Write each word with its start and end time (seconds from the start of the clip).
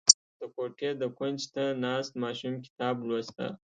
•د 0.39 0.41
کوټې 0.55 0.89
د 1.01 1.03
کونج 1.17 1.39
ته 1.53 1.63
ناست 1.83 2.13
ماشوم 2.23 2.53
کتاب 2.65 2.95
لوسته. 3.07 3.45